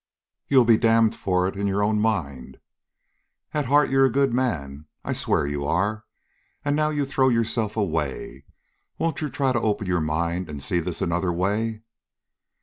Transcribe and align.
"You'll 0.47 0.65
be 0.65 0.77
damned 0.79 1.15
for 1.15 1.47
it 1.47 1.55
in 1.55 1.67
your 1.67 1.83
own 1.83 1.99
mind. 1.99 2.57
At 3.53 3.65
heart 3.67 3.91
you're 3.91 4.05
a 4.05 4.09
good 4.11 4.33
man; 4.33 4.87
I 5.05 5.13
swear 5.13 5.45
you 5.45 5.63
are. 5.63 6.05
And 6.65 6.75
now 6.75 6.89
you 6.89 7.05
throw 7.05 7.29
yourself 7.29 7.77
away. 7.77 8.45
Won't 8.97 9.21
you 9.21 9.29
try 9.29 9.51
to 9.53 9.61
open 9.61 9.85
your 9.85 10.01
mind 10.01 10.49
and 10.49 10.63
see 10.63 10.79
this 10.79 11.03
another 11.03 11.31
way?" 11.31 11.83